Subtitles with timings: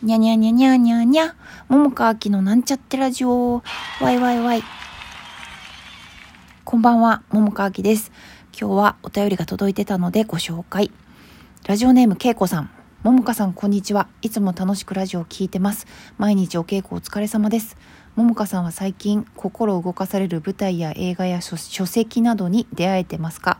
[0.00, 1.34] にゃにゃにゃにゃにゃにゃ。
[1.68, 3.64] 桃川きのなんちゃってラジオ。
[4.00, 4.62] わいわいわい。
[6.64, 8.12] こんばんは、桃川きです。
[8.56, 10.92] 今日はお便りが届いてたのでご紹介。
[11.66, 12.70] ラジオネームけいこさん。
[13.02, 14.06] 桃香さん、こんにちは。
[14.22, 15.88] いつも楽しくラジオを聴いてます。
[16.16, 17.76] 毎日お稽古お疲れ様です。
[18.14, 21.56] 桃香さんは最近、心を動かされる舞台や映画や書
[21.86, 23.57] 籍などに出会えてますか？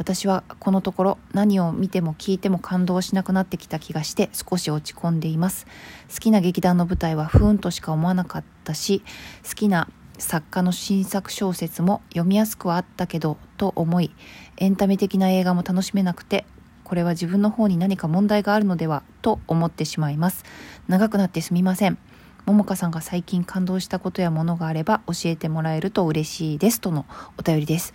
[0.00, 5.66] 私はこのところ何を見ても聞いても感動しなくなってきた気がして少し落ち込んでいます。
[6.10, 9.02] 好きな劇団の舞台は不運としか思わなかったし
[9.46, 14.10] 好きな作家の新作小説も読みやすくはあったけどと思い
[14.56, 16.46] エンタメ的な映画も楽しめなくて
[16.82, 20.46] これは自分の方に何か問題があるのではと思ってしまいます。
[20.88, 21.98] 長くなってすみません。
[22.46, 27.04] 桃香さんが最近感動したことやものがあれば教えてもらえると嬉しいですとの
[27.36, 27.92] お便りです。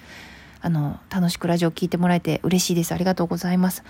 [0.65, 2.91] あの、楽しくラジオ聞いてもらえて嬉しいです。
[2.91, 3.83] ありがとうございます。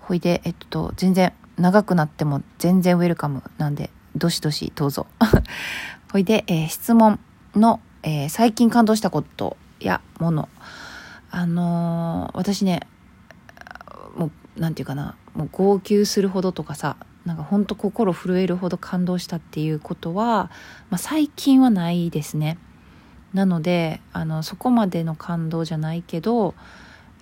[0.00, 5.06] ほいで、えっと、全然、長くなっても全然ウェルカムなんで、どしどしどうぞ。
[6.10, 7.20] ほいで、えー、質問
[7.54, 10.48] の、えー、最近感動したことやもの。
[11.30, 12.80] あのー、私ね、
[14.16, 20.50] もう、なんていうかな、もう号泣するほどとかさ、なんかほんと心震えるほど感動したっていうことは、
[20.88, 22.56] まあ、最近はないですね。
[23.34, 26.54] なのであのそこまでの感動じゃないけど、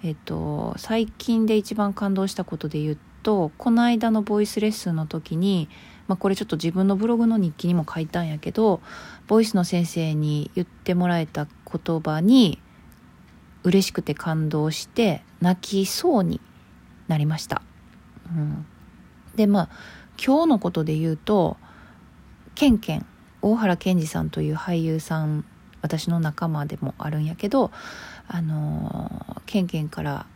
[0.03, 5.69] えっと、最近で一番感動したことで言うとこの間のボイスレッスンの時に、
[6.08, 8.81] まあ、これちょっと自分のブログの日記にも書いたんやけど
[9.28, 12.61] ボイスの先生に言ってもらえた言葉に
[13.62, 16.41] 嬉しくて感動して泣きそうに
[17.08, 17.62] なりました。
[18.27, 18.66] うん、
[19.34, 19.69] でまあ
[20.25, 21.56] 今日のことで言うと
[22.55, 23.06] ケンケン
[23.42, 25.44] 大原健二さんという俳優さん
[25.83, 27.70] 私の仲間でもあるんやけど
[28.28, 30.27] あのケンケンから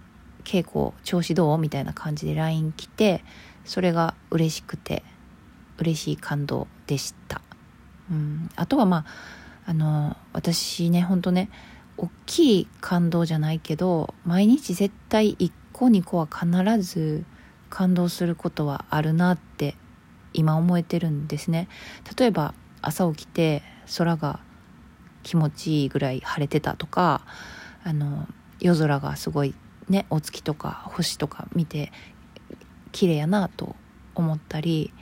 [0.44, 3.24] 「稽古調子どう?」みたいな感じで LINE 来て
[3.64, 5.02] それが嬉しくて
[5.78, 7.40] 嬉しい感動でした。
[8.10, 9.04] うん、あとはまあ
[9.66, 11.48] あの私ねほんとね
[11.96, 17.24] 大きい感動じゃないけど毎日絶対1個2個は必ず
[17.70, 19.76] 感動することはあるなって
[20.32, 21.68] 今思えてるんですね
[22.18, 23.62] 例えば朝起きて
[23.96, 24.40] 空が
[25.24, 27.22] 気持ちいいぐらい晴れてたとか
[27.82, 28.28] あの
[28.60, 29.54] 夜空がすごい
[29.88, 31.92] ねお月とか星とか見て
[32.92, 33.74] 綺麗やなと
[34.14, 34.92] 思ったり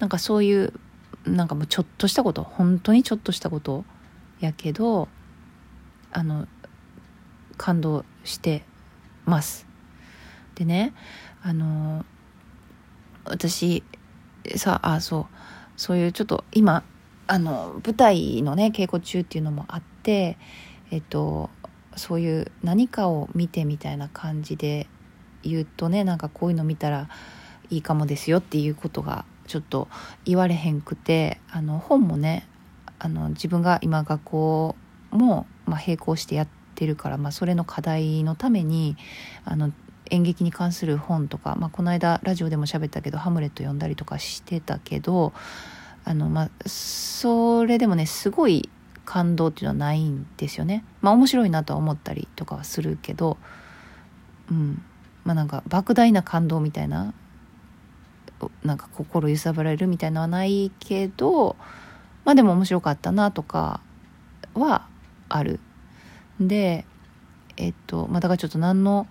[0.00, 0.72] なんかそういう
[1.24, 3.84] なんかもうちょっとしたこと本当にちょっとしたこと
[4.40, 5.08] やけど
[6.12, 6.46] あの
[7.56, 8.64] 感動して
[9.24, 9.66] ます。
[10.54, 10.94] でね
[11.42, 12.04] あの
[13.24, 13.82] 私
[14.56, 15.26] さあそう
[15.76, 16.82] そういうちょっと今
[17.26, 20.38] あの舞台のね稽古中っていうのもあって
[20.90, 21.50] えっと
[21.96, 24.86] そういう何かを見てみたいな感じで
[25.42, 27.08] 言うとねなんかこういうの見たら
[27.70, 29.88] いいかもですよっていうことがちょっと
[30.24, 32.46] 言われへんくてあの本もね
[32.98, 34.76] あの自分が今学校
[35.10, 38.96] も、まあ、並行してやってるから、まあ、それの課題のために
[39.44, 39.72] あの
[40.10, 45.32] 演劇に関する本とか、まあ、この間ラジオでも喋ったけど「ハムレット」読んだりとかしてたけど
[46.06, 48.70] あのまあそれでもねすごい
[49.04, 50.84] 感動っていうのはないんですよね。
[51.00, 53.36] まあ面白いなとは思ったりとかはするけど
[54.50, 54.82] うん。
[55.24, 57.12] まあなんか莫大な感動みたいな
[58.62, 61.56] なんか心揺さぶられるみたいのはないけど
[62.24, 63.80] まあでも面白かったなとか
[64.54, 64.86] は
[65.28, 65.58] ある。
[66.38, 66.84] で
[67.56, 69.08] えっとまあだからちょっと何の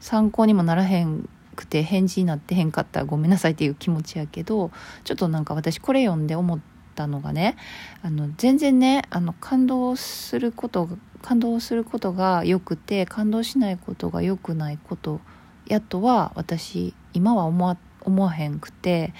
[0.00, 1.28] 参考にもならへん
[1.58, 4.70] くて返事になってへんかったらごめんなさいっていう気持ちやけど
[5.02, 6.60] ちょっとなんか私これ読んで思っ
[6.94, 7.56] たのがね
[8.02, 10.88] あの全然ねあの感動すること
[11.20, 15.20] 感動することが良くて感動しないことが良くないこと
[15.66, 19.12] やとは私今は思わ思わへんくて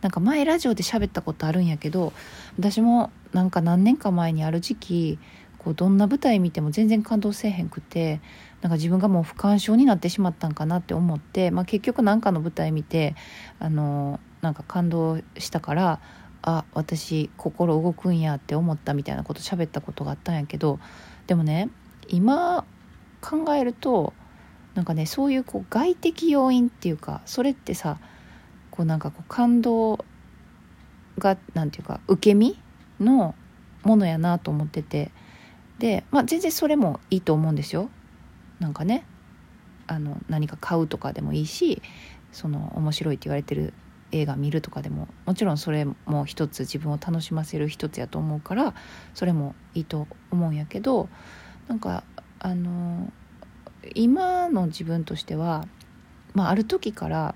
[0.00, 2.14] なんか前ラジオで喋ったことあるんやけど
[2.58, 5.18] 私もなんか何年か前にある時期
[5.64, 8.20] こうどんな舞台見ても全然感動せえへんくて
[8.60, 13.14] なんか自分がもう不感症になってしまったんかなって思って、まあ、結局何かの舞台見て
[13.58, 16.00] あのなんか感動したから
[16.42, 20.80] あ私心動くんやって思ったみたいなこと喋ったことがあったんやけど
[21.26, 21.70] でもね
[22.08, 22.64] 今
[23.20, 24.12] 考えると
[24.74, 27.98] なんかねそういうこう外的要因っていうかそれってさ
[28.70, 30.04] こうなんかこう感動
[31.18, 32.58] がなんていうか受け身
[33.00, 33.34] の
[33.84, 35.10] ものやなと思ってて
[35.78, 37.90] で、まあ、全然それもいいと思うんですよ。
[38.60, 39.04] なんかね
[39.86, 41.82] あの何か買うとかでもいいし
[42.30, 43.74] その面白いって言われてる
[44.12, 48.74] 映画見るとかでももちろんそれも一つ自分を楽しませる一つやと思うから
[49.14, 51.08] それもいいと思うんやけど
[51.66, 52.04] なんか
[52.38, 53.10] あの
[53.94, 55.66] 今の自分としては、
[56.34, 57.34] まあ、ある時から、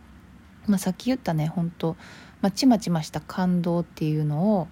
[0.66, 1.96] まあ、さっき言ったね本当
[2.42, 4.68] まあ、ちまちました感動っていうのを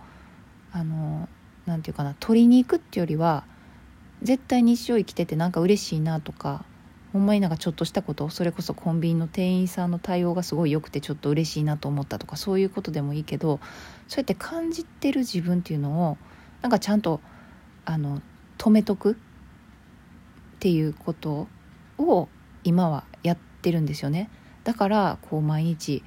[0.73, 1.29] あの
[1.67, 3.45] なんていうかな取りに行くっていうよりは
[4.23, 6.65] 絶対日常生きててなんか嬉しいなとか
[7.13, 13.61] ほんまになんかちょっとしたことそれこそコンビニの店員さんの対応がすごい良くてちょっと嬉しいなと思ったとかそういうことでもいいけど
[14.09, 16.19] そうやって感じてる自分っていうのを
[16.61, 17.21] なんかちゃんと
[17.85, 18.21] あの
[18.59, 19.15] 止めとくっ
[20.59, 21.47] ていうこと
[21.99, 22.29] を
[22.65, 24.31] 今はやってるんですよね。
[24.65, 26.03] だからこう毎日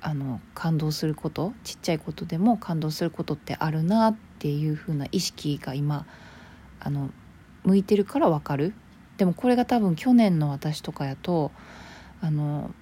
[0.00, 6.06] あの感動することちっちゃいことでも感動することってあるなっていう風な意識が今
[6.80, 7.10] あの
[7.64, 8.74] 向いてるから分かる？
[9.18, 11.52] でもこれが多分去年の私とかやと
[12.20, 12.74] あの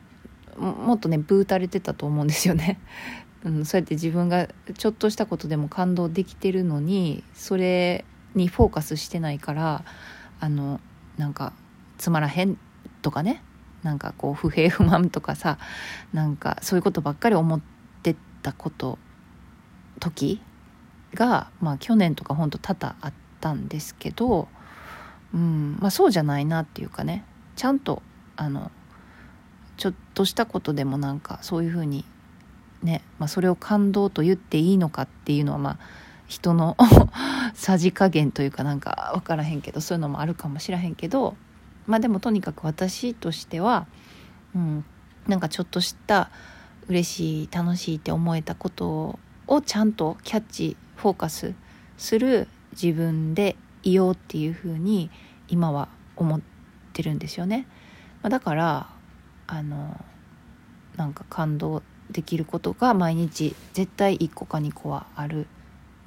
[0.57, 2.81] もっとねブーたれてたと思うんですよね。
[3.45, 4.49] うん、そうやって自分が
[4.79, 8.05] ちょっとしたことでも感動できてるのにそれ
[8.37, 9.85] にフォーカスしてないから
[10.39, 10.81] あの
[11.19, 11.53] なんか
[11.99, 12.57] つまらへん
[13.03, 13.43] とかね
[13.83, 15.59] なんかこう不平不満とかさ
[16.13, 17.61] なんかそういうことばっかり思っ
[18.03, 18.97] てたこと
[19.99, 20.41] 時
[21.15, 24.47] がまあ去年とかほんと多々あったんですけど
[25.35, 25.79] うん。
[25.81, 27.25] まあ、そうじゃないなっていうかね。
[27.57, 28.03] ちゃんと
[28.37, 28.71] あの
[29.77, 32.05] ちょっとしたことでもなんかそういうふうに
[32.83, 35.79] ね、まあ、それを感動と言っていいのかっていうのはまあ
[36.27, 36.77] 人の
[37.55, 41.37] さじ加減というかなんか分からへんけどそういうのもあるかもしらへんけど
[41.87, 43.87] まあでもとにかく私としては、
[44.55, 44.85] うん、
[45.27, 46.31] なんかちょっとした
[46.89, 51.55] 嬉しい楽しいって思えたことをちゃんとキャッチフォーカス
[51.99, 55.11] する自分でいようっていうふうに
[55.49, 56.41] 今は思っ
[56.93, 57.67] てるんですよね。
[58.23, 58.89] まあ、だから
[59.47, 60.03] あの
[60.97, 65.47] なんか感動できることが毎日絶対1個か2個はある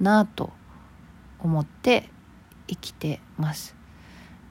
[0.00, 0.52] なと
[1.40, 2.08] 思って
[2.68, 3.74] 生きてます。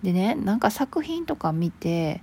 [0.04, 2.22] でねなんか作品とか見て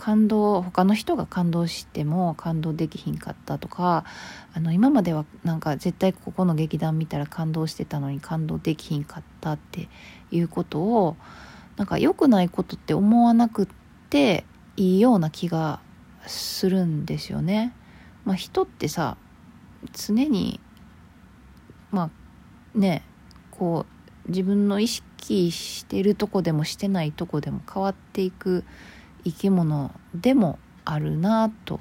[0.00, 4.06] 感動他の人が感動しても感動できひんかったとか
[4.54, 9.90] あの今まではなんか絶対ここの劇団見たら感動してたのに感動できひんかったって
[10.30, 11.16] いうことを
[11.76, 13.68] なんか良くないことって思わなくっ
[14.08, 14.46] て
[14.78, 15.80] いいような気が
[16.26, 17.74] するんですよね。
[18.24, 19.18] まあ、人ってさ
[19.92, 20.60] 常に
[21.90, 23.02] まあね
[23.50, 23.84] こ
[24.24, 28.64] う自分の意識してるとこでもしてないとこでも変わっていく
[29.24, 31.80] 生き物でもあるなと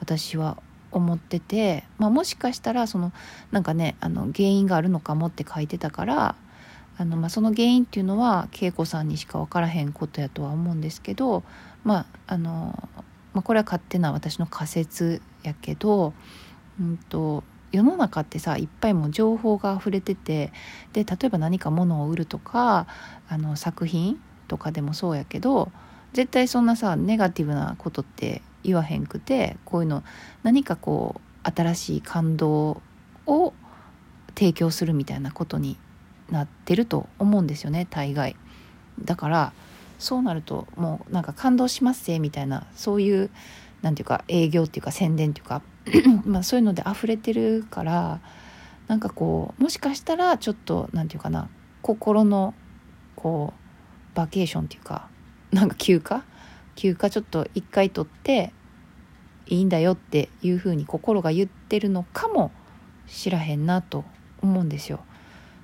[0.00, 0.56] 私は
[0.92, 3.12] 思ってて、まあ、もしかしたらその
[3.50, 6.36] なんかねあの原因があるのかもって書いてたから
[6.98, 11.42] あの、まあ、その原因っていうのは恵子さんにしか分からへんことやとは思うんですけど、
[11.84, 12.88] まああの
[13.34, 16.14] まあ、これは勝手な私の仮説やけど、
[16.80, 20.52] うんと、世の中ってさいっぱいも情報が溢れてて
[20.94, 22.86] で例えば何か物を売るとか
[23.28, 24.18] あの作品
[24.48, 25.70] とかでもそうやけど
[26.16, 30.02] 絶対そんなさネガティブなことって言わへんくてこういうの
[30.44, 32.80] 何かこう新しい感動
[33.26, 33.52] を
[34.34, 35.76] 提供するみたいなことに
[36.30, 38.34] なってると思うんですよね大概。
[39.04, 39.52] だから
[39.98, 43.30] そうなるともうなんか感動しますぜみたいなそういう
[43.82, 45.60] なんていうか営業っていうか宣伝っていうか
[46.24, 48.20] まあそういうので溢れてるから
[48.88, 51.50] なんかこうもしかしたらちょっとなんていうかな
[51.82, 52.54] 心の
[53.16, 55.10] こうバケーションっていうか
[55.52, 56.24] なんか休暇？
[56.74, 58.52] 休暇ちょっと一回取って
[59.46, 62.50] いいんだよっていうふうに心が言ってるのかも
[63.06, 64.04] しらへんなと
[64.42, 65.00] 思うんですよ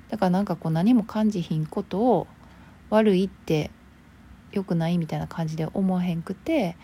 [0.08, 2.26] だからなんかこう何も感じひんことを
[2.90, 3.70] 悪いって
[4.52, 6.76] 良くないみたいな感じで思わへんくて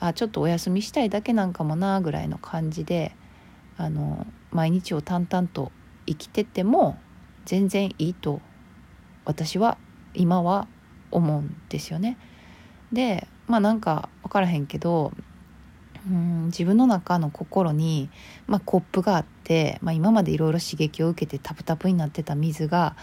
[0.00, 3.14] あちょっとお休みしたいだけなんかもなぐらいの感じで
[3.76, 5.72] あの毎日を淡々と
[6.06, 6.98] 生きてても
[7.44, 8.40] 全然いいと
[9.24, 9.78] 私は
[10.14, 10.68] 今は
[11.10, 12.18] 思うんですよね。
[12.92, 15.12] でまあなんか分からへんけど
[16.08, 18.10] うん自分の中の心に、
[18.46, 22.96] まあ、コップがあって、まあ、今までいろいろ刺激を受けてタプタプになってた水が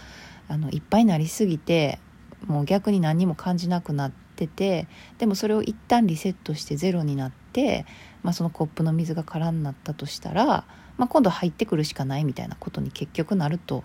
[0.48, 1.98] あのいっぱいになりすぎて
[2.46, 4.86] もう逆に何にも感じなくなってて
[5.18, 7.86] でもそれを一旦リセットしてゼロになって、
[8.22, 10.64] まあ、そのコップの水が空になったとしたら、
[10.96, 13.84] まあ、今度入ってくるしかないみたいなことに結局なると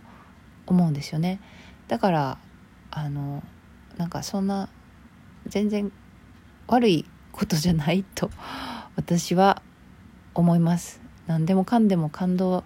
[0.68, 1.40] 思うんですよね。
[1.88, 2.38] だから
[2.92, 3.44] あの
[3.98, 4.70] なんかそんな
[5.48, 5.92] 全然
[6.68, 8.30] 悪いことじゃないと
[8.96, 9.62] 私は
[10.34, 11.02] 思います。
[11.28, 12.64] 何でもかんでも感動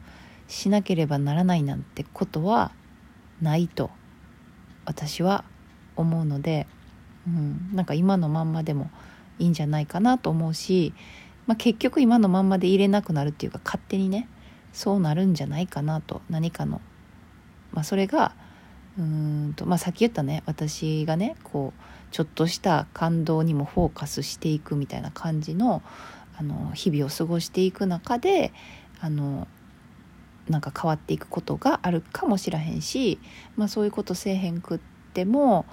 [0.48, 2.72] しなければならないなんてことは
[3.42, 3.90] ないと
[4.86, 5.44] 私は
[5.96, 6.68] 思うので、
[7.28, 8.92] うん、なんか今のまんまでも
[9.40, 10.94] いいんじゃないかなと思うし、
[11.48, 14.28] まあ、結局今のまんまで入れなくなるっていうか勝手にね
[14.74, 16.82] そうなるんじゃないかなと何かの、
[17.72, 18.36] まあ、それが
[19.00, 25.82] うんと、まあ、さっき言ったね私がねこうちょっとした感動にもフォーカスしていくみたいな感じの
[26.38, 28.52] あの日々を過ごしていく中で
[29.00, 29.48] あの
[30.50, 33.20] なんか変わっていくことがあるかもしらへんし、
[33.56, 34.80] まあ、そういうことせえへんくっ
[35.14, 35.66] ても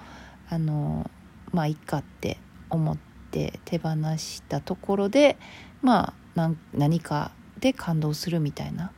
[0.49, 1.09] あの
[1.51, 2.37] まあいっかって
[2.69, 2.97] 思っ
[3.31, 5.37] て手放したところで
[5.81, 8.91] まあ何かで感動するみたいな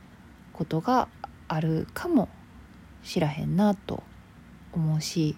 [0.52, 1.08] ことが
[1.48, 2.28] あるかも
[3.02, 4.02] しらへんなと
[4.72, 5.36] 思うし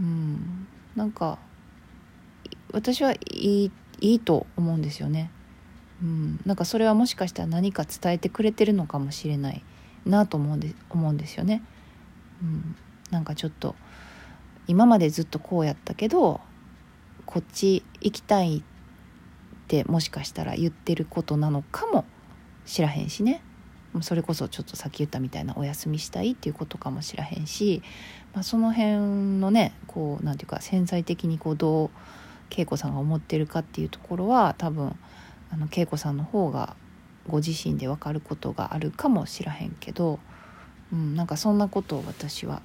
[0.00, 1.38] うんなんか
[2.72, 5.30] 私はいいいいと思うんですよね。
[6.02, 9.64] うん、なんかそれはもしかしたら何か伝えてくれてるのかもしれない
[10.06, 11.62] なと思うんで思うんですよね。
[12.40, 12.76] うん、
[13.10, 13.74] なんかちょっと
[14.68, 16.40] 今までずっとこうやったけど
[17.26, 18.62] こっち行きたいっ
[19.66, 22.04] てもしかしたら言ってることなのかも
[22.64, 23.42] しらへんしね
[24.02, 27.82] それこそちょっとさっき言ったみたいなお休みしたいっていうことかもしらへんし、
[28.34, 31.90] まあ、その辺のねこう何て言うか潜在的にこうどう
[32.50, 34.96] 恵子さんが思ってるかっていうところは多分
[35.50, 36.76] あの恵子さんの方が
[37.26, 40.18] ご自身で分かることがあるかもしらへんけど、
[40.92, 42.62] うん、なんかそんなことを私は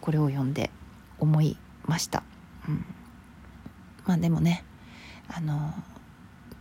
[0.00, 0.70] これを読んで
[1.18, 1.56] 思い
[1.86, 2.22] ました。
[2.68, 2.84] うん、
[4.06, 4.64] まあでもね
[5.28, 5.72] あの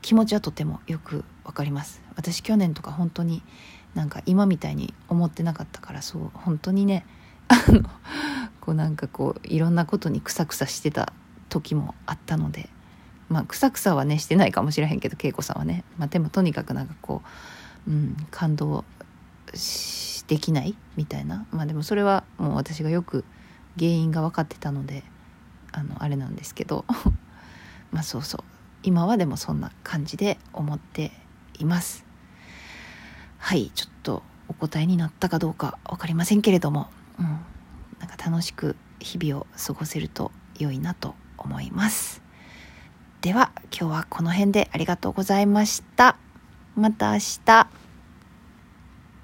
[0.01, 3.41] 気持ちはとてもよくわかります私去年とか本当に
[3.96, 7.06] なんか今みたいに思ってなかったからそう本当にね
[7.48, 7.84] あの
[8.62, 11.14] こうなんかこういろんなことにクサクサしてた
[11.50, 12.70] 時もあったので
[13.30, 17.22] まあクサクサはねしてないかもしれへんけど恵子さんはね、まあ、でもとにかくなんかこ
[17.88, 18.86] う、うん、感動
[20.28, 23.26] できないみたいなまあでもそれはもう私がよく
[23.78, 25.04] 原因が分かってたので
[25.72, 26.86] あのあれなんですけど
[27.92, 28.44] まあそうそう
[28.84, 31.12] 今はでもそんな感じで思って
[31.60, 32.12] います。
[33.46, 36.88] はいちょっとお答えになったかどうか分かりませんけれども、
[37.20, 37.26] うん、
[38.00, 42.22] なんか楽しく日々を過ごせると良いなと思います。
[43.20, 46.16] では今日はこの辺でありがとうございました。
[46.78, 47.83] また明日。